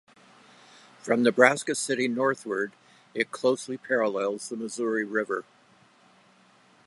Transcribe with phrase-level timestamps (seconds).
[0.97, 2.73] From Nebraska City northward,
[3.13, 5.45] it closely parallels the Missouri River.